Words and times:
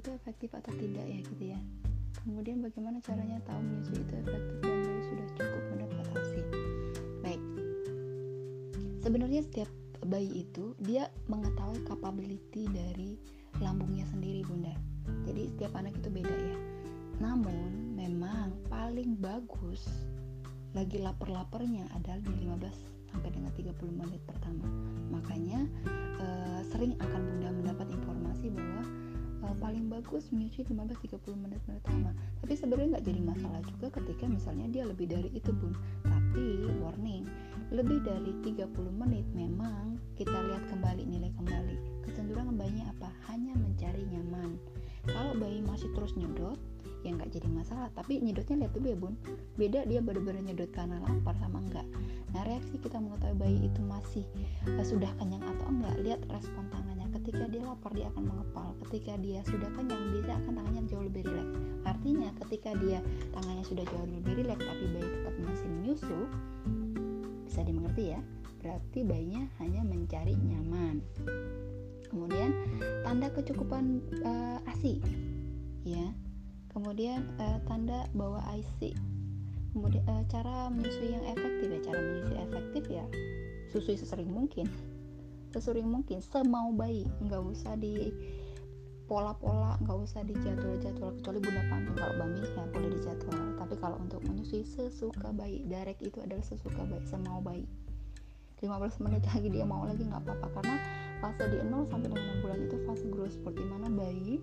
itu 0.00 0.08
efektif 0.16 0.48
atau 0.56 0.72
tidak 0.80 1.04
ya 1.04 1.18
gitu 1.20 1.44
ya. 1.52 1.60
Kemudian 2.24 2.64
bagaimana 2.64 3.04
caranya 3.04 3.36
tahu 3.44 3.60
menyusui 3.60 4.00
itu 4.00 4.14
efektif 4.16 4.56
dan 4.64 4.76
bayi 4.80 5.02
sudah 5.04 5.28
cukup 5.36 5.62
mendapat 5.68 6.06
hasil? 6.16 6.46
Baik. 7.20 7.42
Sebenarnya 9.04 9.40
setiap 9.44 9.70
bayi 10.08 10.48
itu 10.48 10.72
dia 10.80 11.12
mengetahui 11.28 11.84
capability 11.84 12.64
dari 12.72 13.20
lambungnya 13.60 14.08
sendiri 14.08 14.40
bunda. 14.48 14.72
Jadi 15.28 15.52
setiap 15.52 15.76
anak 15.76 15.92
itu 16.00 16.08
beda 16.08 16.32
ya. 16.32 16.56
Namun 17.20 17.92
memang 17.92 18.56
paling 18.72 19.20
bagus 19.20 19.84
lagi 20.72 20.96
lapar-laparnya 20.96 21.84
adalah 21.92 22.24
di 22.24 22.32
15 22.40 23.12
sampai 23.12 23.28
dengan 23.36 23.52
30 23.52 24.00
menit 24.00 24.22
pertama. 24.24 24.64
Makanya 25.12 25.60
uh, 26.16 26.60
sering 26.72 26.96
akan 26.96 27.20
bunda 27.20 27.50
mendapat 27.52 27.86
informasi 27.92 28.48
bahwa 28.48 28.82
uh, 29.44 29.56
paling 29.58 29.88
bagus 29.88 30.28
menyusui 30.32 30.64
15-30 30.68 31.16
menit 31.36 31.60
pertama. 31.64 32.12
Tapi 32.40 32.52
sebenarnya 32.56 32.98
nggak 32.98 33.06
jadi 33.06 33.20
masalah 33.24 33.60
juga 33.66 33.86
ketika 34.00 34.24
misalnya 34.28 34.66
dia 34.68 34.84
lebih 34.86 35.06
dari 35.08 35.28
itu 35.32 35.50
bun. 35.52 35.74
Tapi 36.04 36.68
warning 36.80 37.24
lebih 37.70 38.02
dari 38.02 38.32
30 38.42 38.66
menit 38.90 39.26
memang 39.32 39.98
kita 40.18 40.34
lihat 40.34 40.64
kembali 40.68 41.02
nilai 41.06 41.30
kembali. 41.38 41.76
Kecenderungan 42.04 42.54
bayinya 42.58 42.90
apa? 42.96 43.08
Hanya 43.30 43.56
mencari 43.56 44.04
nyaman. 44.10 44.58
Kalau 45.08 45.32
bayi 45.38 45.64
masih 45.64 45.88
terus 45.96 46.12
nyedot 46.18 46.60
ya 47.00 47.16
nggak 47.16 47.32
jadi 47.32 47.48
masalah 47.48 47.88
tapi 47.96 48.20
nyedotnya 48.20 48.66
lihat 48.66 48.72
dulu 48.76 48.86
ya 48.92 48.96
bun 48.98 49.14
beda 49.56 49.88
dia 49.88 50.00
benar-benar 50.04 50.42
nyedot 50.44 50.70
karena 50.72 51.00
lapar 51.00 51.32
sama 51.40 51.58
enggak. 51.64 51.86
Nah 52.30 52.42
reaksi 52.46 52.76
kita 52.78 53.00
mengetahui 53.00 53.36
bayi 53.40 53.58
itu 53.66 53.80
masih 53.82 54.24
uh, 54.68 54.84
sudah 54.84 55.10
kenyang 55.16 55.42
atau 55.42 55.66
enggak 55.72 55.94
lihat 56.04 56.20
respon 56.28 56.68
tangannya. 56.68 57.08
Ketika 57.20 57.44
dia 57.50 57.62
lapar 57.64 57.90
dia 57.96 58.06
akan 58.12 58.24
mengepal. 58.28 58.68
Ketika 58.86 59.12
dia 59.18 59.40
sudah 59.48 59.70
kenyang 59.74 60.02
dia 60.14 60.34
akan 60.44 60.52
tangannya 60.60 60.82
jauh 60.86 61.04
lebih 61.04 61.22
rileks. 61.26 61.54
Artinya 61.88 62.28
ketika 62.44 62.70
dia 62.78 62.98
tangannya 63.32 63.64
sudah 63.64 63.84
jauh 63.88 64.06
lebih 64.06 64.32
rileks 64.44 64.62
tapi 64.62 64.84
bayi 64.92 65.08
tetap 65.08 65.34
masih 65.42 65.68
menyusu 65.68 66.18
bisa 67.48 67.60
dimengerti 67.66 68.04
ya? 68.14 68.20
Berarti 68.60 68.98
bayinya 69.02 69.42
hanya 69.58 69.82
mencari 69.82 70.36
nyaman. 70.38 71.02
Kemudian 72.10 72.50
tanda 73.02 73.30
kecukupan 73.30 74.02
uh, 74.22 74.58
asi 74.70 74.98
ya 75.86 76.12
kemudian 76.70 77.26
uh, 77.42 77.58
tanda 77.66 78.06
bahwa 78.16 78.40
IC 78.54 78.94
kemudian 79.70 80.02
uh, 80.10 80.24
cara 80.26 80.66
menyusui 80.70 81.14
yang 81.14 81.26
efektif 81.30 81.66
ya 81.70 81.80
cara 81.86 81.98
menyusui 81.98 82.38
efektif 82.38 82.84
ya 82.90 83.06
susui 83.70 83.94
sesering 83.94 84.28
mungkin. 84.28 84.66
Sesering 85.54 85.86
mungkin 85.86 86.18
semau 86.22 86.74
bayi. 86.74 87.06
Nggak 87.22 87.42
usah 87.46 87.74
di 87.78 88.10
pola-pola 89.10 89.74
nggak 89.82 89.98
usah 90.06 90.22
dijadwal-jadwal 90.22 91.18
kecuali 91.18 91.38
bunda 91.42 91.62
pantu 91.66 91.90
kalau 91.98 92.14
bami 92.18 92.38
ya 92.42 92.62
boleh 92.70 92.90
dijadwal. 92.98 93.42
Tapi 93.58 93.74
kalau 93.78 93.96
untuk 94.02 94.20
menyusui 94.26 94.62
sesuka 94.66 95.30
bayi 95.34 95.66
direct 95.66 96.02
itu 96.02 96.18
adalah 96.22 96.42
sesuka 96.42 96.82
bayi 96.86 97.02
semau 97.06 97.38
bayi. 97.42 97.66
15 98.60 99.00
menit 99.00 99.24
lagi 99.24 99.48
dia 99.48 99.64
mau 99.64 99.86
lagi 99.86 100.02
nggak 100.04 100.22
apa-apa. 100.26 100.46
Karena 100.60 100.76
fase 101.22 101.44
di 101.48 101.58
0 101.62 101.90
sampai 101.90 102.08
dengan 102.10 102.22
6 102.38 102.42
bulan 102.44 102.58
itu 102.66 102.76
fase 102.86 103.06
growth 103.08 103.34
spurt 103.34 103.54
di 103.56 103.66
mana 103.66 103.86
bayi 103.90 104.38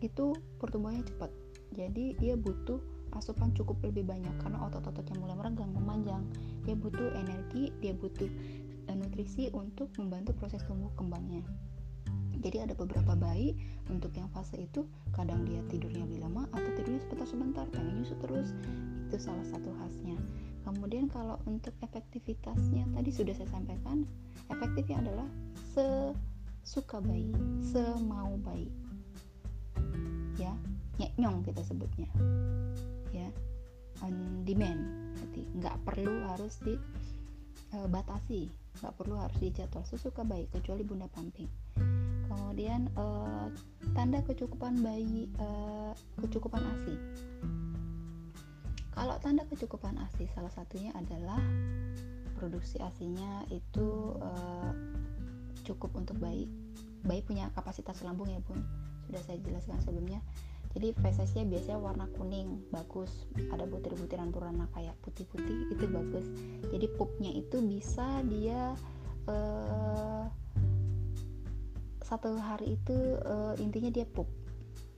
itu 0.00 0.36
pertumbuhannya 0.58 1.04
cepat. 1.06 1.30
Jadi 1.76 2.18
dia 2.18 2.34
butuh 2.34 2.80
asupan 3.14 3.50
cukup 3.54 3.78
lebih 3.82 4.06
banyak 4.06 4.32
karena 4.42 4.58
otot-ototnya 4.66 5.16
mulai 5.18 5.36
meregang 5.38 5.70
memanjang. 5.74 6.22
Dia 6.66 6.74
butuh 6.74 7.14
energi 7.14 7.74
dia 7.78 7.94
butuh 7.94 8.28
uh, 8.90 8.96
nutrisi 8.96 9.50
untuk 9.54 9.90
membantu 9.98 10.34
proses 10.36 10.62
tumbuh 10.66 10.90
kembangnya. 10.94 11.42
Jadi 12.40 12.56
ada 12.56 12.72
beberapa 12.72 13.12
bayi 13.12 13.52
untuk 13.92 14.16
yang 14.16 14.32
fase 14.32 14.64
itu 14.64 14.88
kadang 15.12 15.44
dia 15.44 15.60
tidurnya 15.68 16.08
lebih 16.08 16.24
lama 16.24 16.48
atau 16.56 16.70
tidurnya 16.72 17.00
sebentar-sebentar 17.04 17.64
pengen 17.68 18.00
nyusu 18.00 18.16
terus. 18.24 18.56
Itu 19.12 19.20
salah 19.20 19.44
satu 19.44 19.68
khasnya. 19.76 20.16
Kemudian 20.64 21.12
kalau 21.12 21.36
untuk 21.44 21.76
efektivitasnya 21.84 22.88
tadi 22.96 23.10
sudah 23.12 23.34
saya 23.36 23.48
sampaikan 23.52 24.08
efektifnya 24.48 25.04
adalah 25.04 25.28
sesuka 25.76 27.04
bayi 27.04 27.32
semau 27.60 28.40
bayi 28.40 28.72
nyong 31.16 31.44
kita 31.46 31.62
sebutnya. 31.64 32.10
Ya 33.14 33.30
on 34.04 34.44
demand. 34.44 35.14
Berarti 35.16 35.42
nggak 35.56 35.76
perlu 35.84 36.14
harus 36.28 36.60
dibatasi 36.60 38.40
uh, 38.48 38.52
nggak 38.80 38.94
perlu 38.96 39.14
harus 39.18 39.38
dijadwal 39.42 39.84
sesuka 39.84 40.22
bayi 40.22 40.46
kecuali 40.48 40.86
bunda 40.86 41.10
pumping 41.10 41.50
kemudian 42.30 42.86
uh, 42.94 43.50
tanda 43.98 44.22
kecukupan 44.22 44.78
bayi 44.78 45.26
uh, 45.42 45.90
kecukupan 46.22 46.62
asi 46.62 46.94
kalau 48.94 49.18
tanda 49.22 49.42
kecukupan 49.48 49.98
asi 49.98 50.30
salah 50.34 50.52
satunya 50.54 50.94
adalah 50.94 51.40
produksi 52.40 52.80
asinya 52.80 53.44
itu 53.52 54.16
uh, 54.16 54.72
cukup 55.64 55.92
untuk 55.92 56.16
bayi. 56.16 56.48
Bayi 57.04 57.20
punya 57.24 57.52
kapasitas 57.52 58.00
lambung 58.00 58.32
ya 58.32 58.40
bun. 58.44 58.60
Sudah 59.08 59.20
saya 59.24 59.38
jelaskan 59.44 59.80
sebelumnya 59.84 60.20
jadi 60.70 60.94
fesesnya 61.02 61.42
biasanya 61.50 61.82
warna 61.82 62.06
kuning 62.14 62.62
bagus. 62.70 63.10
Ada 63.50 63.66
butir-butiran 63.66 64.30
berwarna 64.30 64.70
kayak 64.70 64.94
putih-putih 65.02 65.66
itu 65.74 65.84
bagus. 65.90 66.26
Jadi 66.70 66.86
pupnya 66.94 67.30
itu 67.34 67.58
bisa 67.58 68.22
dia 68.30 68.78
uh, 69.26 70.30
satu 72.06 72.38
hari 72.38 72.78
itu 72.78 72.96
uh, 73.26 73.58
intinya 73.58 73.90
dia 73.90 74.06
pup. 74.06 74.30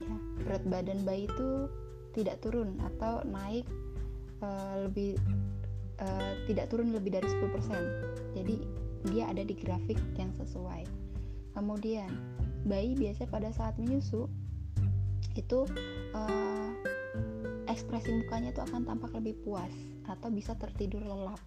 Ya 0.04 0.12
berat 0.44 0.64
badan 0.68 1.00
bayi 1.08 1.24
itu 1.24 1.72
tidak 2.12 2.44
turun 2.44 2.76
atau 2.92 3.24
naik 3.24 3.64
uh, 4.44 4.84
lebih 4.84 5.16
uh, 6.04 6.32
tidak 6.44 6.68
turun 6.68 6.92
lebih 6.92 7.16
dari 7.16 7.24
10% 7.24 8.36
jadi 8.36 8.56
dia 9.08 9.24
ada 9.30 9.42
di 9.42 9.54
grafik 9.56 9.98
yang 10.20 10.30
sesuai. 10.36 10.84
Kemudian 11.56 12.10
bayi 12.68 12.94
biasanya 12.94 13.30
pada 13.32 13.50
saat 13.50 13.74
menyusu 13.80 14.30
itu 15.36 15.64
uh, 16.12 16.68
ekspresi 17.70 18.12
mukanya 18.12 18.52
itu 18.52 18.60
akan 18.60 18.84
tampak 18.84 19.12
lebih 19.16 19.38
puas 19.44 19.72
atau 20.08 20.28
bisa 20.28 20.52
tertidur 20.58 21.00
lelap. 21.00 21.40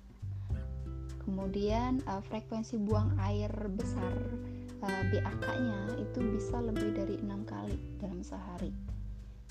Kemudian 1.25 2.05
uh, 2.05 2.21
frekuensi 2.21 2.77
buang 2.81 3.17
air 3.17 3.49
besar 3.73 4.13
uh, 4.81 4.89
eh, 4.89 5.03
BAK-nya 5.09 5.97
itu 5.97 6.19
bisa 6.37 6.61
lebih 6.61 6.93
dari 6.93 7.17
enam 7.17 7.41
kali 7.45 7.77
dalam 7.97 8.21
sehari. 8.21 8.69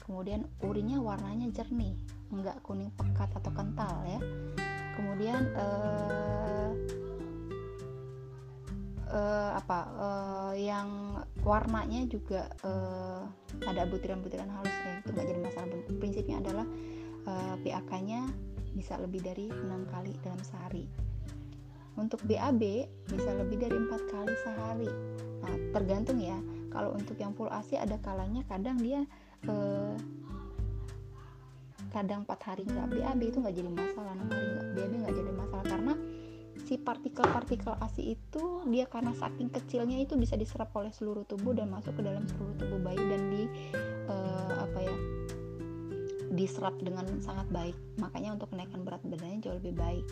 Kemudian 0.05 0.47
urinnya 0.62 1.00
warnanya 1.00 1.50
jernih, 1.50 1.97
enggak 2.31 2.61
kuning 2.62 2.93
pekat 2.94 3.31
atau 3.34 3.50
kental 3.50 4.05
ya. 4.06 4.21
Kemudian 4.94 5.50
uh, 5.59 6.71
uh, 9.11 9.50
apa 9.59 9.78
uh, 9.99 10.53
yang 10.55 11.19
warnanya 11.43 12.06
juga 12.06 12.47
uh, 12.62 13.27
ada 13.64 13.88
butiran-butiran 13.88 14.48
halus 14.48 14.76
ya 14.84 14.94
itu 15.00 15.10
nggak 15.12 15.26
jadi 15.26 15.41
masalah. 15.41 15.69
Prinsipnya 16.00 16.36
adalah 16.41 16.66
uh, 17.28 17.54
PAK-nya 17.60 18.28
bisa 18.75 18.99
lebih 18.99 19.22
dari 19.22 19.49
enam 19.49 19.87
kali 19.88 20.12
dalam 20.20 20.40
sehari. 20.43 20.84
Untuk 21.94 22.19
BAB 22.26 22.62
bisa 23.06 23.31
lebih 23.38 23.62
dari 23.62 23.76
empat 23.78 24.02
kali 24.11 24.34
sehari. 24.43 24.90
Nah 25.46 25.55
tergantung 25.70 26.19
ya. 26.19 26.37
Kalau 26.75 26.90
untuk 26.90 27.14
yang 27.22 27.31
full 27.38 27.46
AC 27.46 27.78
ada 27.78 27.94
kalanya 28.02 28.43
kadang 28.50 28.75
dia 28.82 29.06
uh, 29.46 29.94
kadang 31.94 32.26
empat 32.26 32.40
hari 32.43 32.67
nggak. 32.67 32.99
BAB 32.99 33.20
itu 33.31 33.38
nggak 33.38 33.55
jadi 33.55 33.70
masalah 33.70 34.12
enam 34.19 34.26
hari 34.26 34.46
nggak. 34.50 34.69
BAB 34.75 34.93
nggak 35.06 35.14
jadi 35.14 35.32
masalah 35.38 35.64
karena 35.70 35.94
si 36.64 36.81
partikel-partikel 36.81 37.76
ASI 37.76 38.16
itu 38.16 38.64
dia 38.72 38.88
karena 38.88 39.12
saking 39.12 39.52
kecilnya 39.52 40.00
itu 40.00 40.16
bisa 40.16 40.34
diserap 40.34 40.72
oleh 40.72 40.90
seluruh 40.90 41.28
tubuh 41.28 41.52
dan 41.52 41.69
masuk 41.69 41.93
ke 41.96 42.02
dalam 42.02 42.25
seluruh 42.25 42.56
tubuh 42.56 42.81
bayi 42.81 43.00
dan 43.05 43.22
di 43.28 43.43
uh, 44.08 44.64
apa 44.64 44.78
ya 44.81 44.96
diserap 46.34 46.75
dengan 46.82 47.06
sangat 47.22 47.46
baik. 47.55 47.76
Makanya 48.02 48.34
untuk 48.34 48.50
kenaikan 48.50 48.82
berat 48.82 49.05
badannya 49.06 49.38
jauh 49.44 49.61
lebih 49.61 49.76
baik. 49.78 50.06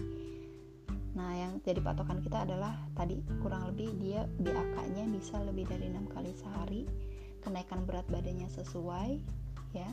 Nah 1.19 1.33
yang 1.35 1.59
jadi 1.67 1.83
patokan 1.83 2.23
kita 2.23 2.47
adalah 2.47 2.79
tadi 2.95 3.19
kurang 3.43 3.69
lebih 3.75 3.91
dia 3.99 4.25
BAK-nya 4.41 5.09
bisa 5.11 5.43
lebih 5.43 5.67
dari 5.67 5.91
enam 5.91 6.07
kali 6.09 6.31
sehari. 6.37 6.87
Kenaikan 7.43 7.83
berat 7.83 8.07
badannya 8.07 8.47
sesuai 8.55 9.19
ya 9.75 9.89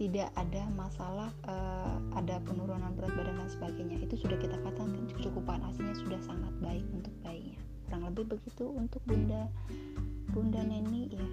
tidak 0.00 0.32
ada 0.34 0.62
masalah 0.72 1.30
uh, 1.44 1.96
ada 2.16 2.40
penurunan 2.42 2.92
berat 2.96 3.12
badan 3.12 3.36
dan 3.38 3.48
sebagainya. 3.48 3.96
Itu 4.02 4.16
sudah 4.16 4.38
kita 4.40 4.56
katakan 4.64 4.96
kecukupan 5.12 5.60
aslinya 5.68 5.96
sudah 5.96 6.20
sangat 6.24 6.52
baik 6.64 6.84
untuk 6.92 7.12
bayinya. 7.20 7.60
Kurang 7.88 8.08
lebih 8.08 8.24
begitu 8.36 8.64
untuk 8.72 9.04
bunda 9.04 9.52
bunda 10.32 10.60
Neni 10.64 11.12
ya 11.12 11.26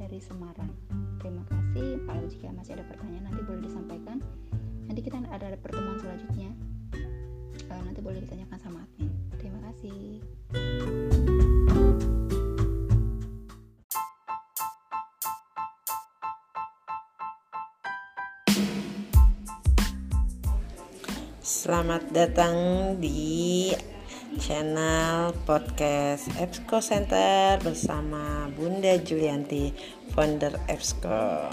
dari 0.00 0.16
Semarang. 0.16 0.72
Terima 1.20 1.44
kasih. 1.44 2.00
Kalau 2.08 2.24
jika 2.28 2.48
masih 2.56 2.72
ada 2.80 2.84
pertanyaan 2.88 3.24
nanti 3.28 3.40
boleh 3.44 3.62
disampaikan. 3.68 4.18
Nanti 4.86 5.00
kita 5.02 5.18
ada 5.28 5.56
pertemuan 5.60 5.98
selanjutnya. 6.00 6.50
Uh, 7.66 7.82
nanti 7.84 8.00
boleh 8.00 8.22
ditanyakan 8.24 8.58
sama 8.62 8.78
admin. 8.86 9.10
Terima 9.36 9.60
kasih 9.70 11.05
Selamat 21.46 22.10
datang 22.10 22.58
di 22.98 23.70
channel 24.34 25.30
podcast 25.46 26.26
EBSCO 26.42 26.82
Center 26.82 27.62
bersama 27.62 28.50
Bunda 28.50 28.98
Julianti, 28.98 29.70
founder 30.10 30.58
EBSCO. 30.66 31.46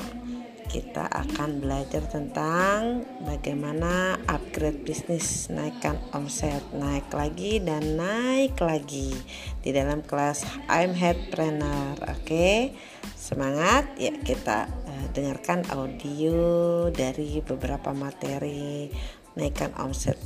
Kita 0.66 1.06
akan 1.06 1.62
belajar 1.62 2.10
tentang 2.10 3.06
bagaimana 3.22 4.18
upgrade 4.26 4.82
bisnis, 4.82 5.54
naikkan 5.54 6.02
omset, 6.10 6.66
naik 6.74 7.14
lagi 7.14 7.62
dan 7.62 7.94
naik 7.94 8.58
lagi 8.66 9.14
di 9.62 9.70
dalam 9.70 10.02
kelas 10.02 10.42
I'm 10.74 10.98
Headpreneur. 10.98 12.02
Oke, 12.10 12.74
semangat 13.14 13.94
ya 14.02 14.18
kita 14.26 14.66
uh, 14.66 15.06
dengarkan 15.14 15.70
audio 15.70 16.42
dari 16.90 17.46
beberapa 17.46 17.94
materi 17.94 18.90
naikkan 19.36 19.72
omset 19.80 20.18